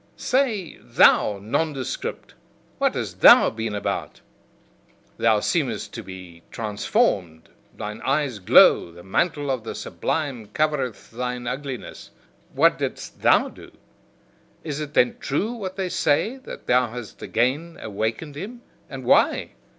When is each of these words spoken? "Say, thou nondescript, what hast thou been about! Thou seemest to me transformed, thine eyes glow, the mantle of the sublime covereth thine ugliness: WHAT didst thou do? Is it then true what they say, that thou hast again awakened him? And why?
"Say, 0.17 0.77
thou 0.81 1.37
nondescript, 1.37 2.33
what 2.79 2.95
hast 2.95 3.21
thou 3.21 3.51
been 3.51 3.75
about! 3.75 4.21
Thou 5.17 5.39
seemest 5.41 5.93
to 5.93 6.01
me 6.01 6.41
transformed, 6.49 7.49
thine 7.77 8.01
eyes 8.03 8.39
glow, 8.39 8.91
the 8.91 9.03
mantle 9.03 9.51
of 9.51 9.63
the 9.63 9.75
sublime 9.75 10.47
covereth 10.47 11.11
thine 11.11 11.45
ugliness: 11.45 12.09
WHAT 12.55 12.79
didst 12.79 13.21
thou 13.21 13.47
do? 13.49 13.73
Is 14.63 14.79
it 14.79 14.95
then 14.95 15.17
true 15.19 15.51
what 15.51 15.75
they 15.75 15.87
say, 15.87 16.37
that 16.45 16.65
thou 16.65 16.87
hast 16.89 17.21
again 17.21 17.77
awakened 17.79 18.35
him? 18.35 18.63
And 18.89 19.03
why? 19.05 19.51